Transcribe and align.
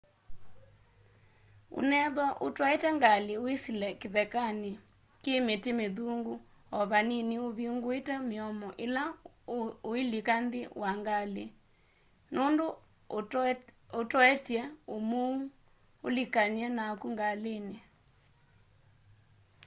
unethwa 1.79 2.25
utwaite 2.47 2.87
ngali 2.97 3.33
wisile 3.43 3.89
kithekani 4.01 4.71
ki 5.23 5.33
miti 5.45 5.71
mithungu 5.79 6.33
o 6.77 6.79
vanini 6.91 7.35
uvinguite 7.47 8.15
miomo 8.29 8.67
ila 8.85 9.03
uulika 9.55 10.33
nthini 10.45 10.69
wa 10.81 10.91
ngali 10.99 11.45
nundu 12.33 12.67
utoetye 13.99 14.61
umuu 14.95 15.37
ulikany'e 16.05 16.67
naku 16.77 17.05
ngalini 17.13 17.77